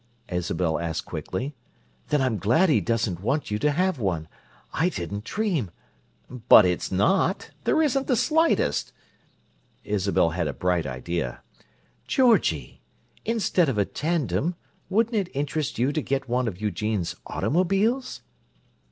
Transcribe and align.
Isabel 0.29 0.79
asked 0.79 1.05
quickly. 1.05 1.53
"Then 2.07 2.21
I'm 2.23 2.39
glad 2.39 2.69
he 2.69 2.81
doesn't 2.81 3.19
want 3.21 3.51
you 3.51 3.59
to 3.59 3.69
have 3.71 3.99
one. 3.99 4.27
I 4.73 4.89
didn't 4.89 5.25
dream—" 5.25 5.69
"But 6.49 6.65
it's 6.65 6.91
not. 6.91 7.51
There 7.65 7.83
isn't 7.83 8.07
the 8.07 8.15
slightest—" 8.15 8.93
Isabel 9.83 10.31
had 10.31 10.47
a 10.47 10.53
bright 10.53 10.87
idea. 10.87 11.43
"Georgie! 12.07 12.81
Instead 13.25 13.69
of 13.69 13.77
a 13.77 13.85
tandem 13.85 14.55
wouldn't 14.89 15.15
it 15.17 15.29
interest 15.37 15.77
you 15.77 15.91
to 15.91 16.01
get 16.01 16.27
one 16.27 16.47
of 16.47 16.59
Eugene's 16.59 17.15
automobiles?" 17.27 18.21